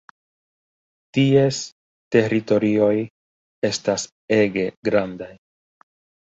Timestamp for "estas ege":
3.71-4.65